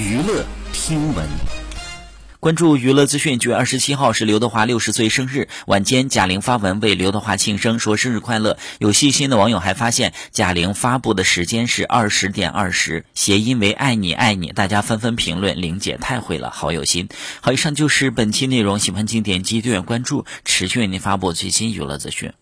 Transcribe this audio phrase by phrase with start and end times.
[0.00, 1.28] 娱乐听闻
[2.38, 5.26] 关注娱乐资讯，九月二十七号是刘德华六十岁生。
[5.26, 8.56] 日晚间，贾玲发文为刘德华庆生，说生日快乐。
[8.78, 14.52] 有细心的网友还发现，贾玲发布的时间是二十点二十，谐音为爱你爱你。
[14.52, 17.10] 大家纷纷评论，玲姐太会了，好有心。
[17.42, 22.32] 好，以上就是本期内容，喜欢请点击订阅关注，持续为您发布最新娱乐资讯。